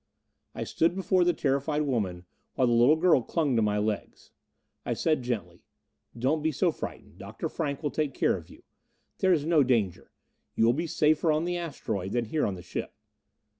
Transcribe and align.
I 0.55 0.63
stood 0.63 0.95
before 0.95 1.23
the 1.23 1.31
terrified 1.31 1.83
woman 1.83 2.25
while 2.55 2.65
the 2.65 2.73
little 2.73 2.95
girl 2.95 3.21
clung 3.21 3.55
to 3.55 3.61
my 3.61 3.77
legs. 3.77 4.31
I 4.83 4.93
said 4.95 5.21
gently, 5.21 5.61
"Don't 6.17 6.41
be 6.41 6.51
so 6.51 6.71
frightened. 6.71 7.19
Dr. 7.19 7.47
Frank 7.47 7.83
will 7.83 7.91
take 7.91 8.15
care 8.15 8.35
of 8.35 8.49
you. 8.49 8.63
There 9.19 9.31
is 9.31 9.45
no 9.45 9.61
danger 9.61 10.11
you 10.55 10.65
will 10.65 10.73
be 10.73 10.87
safer 10.87 11.31
on 11.31 11.45
the 11.45 11.55
asteroid 11.55 12.13
than 12.13 12.25
here 12.25 12.47
on 12.47 12.55
the 12.55 12.63
ship." 12.63 12.95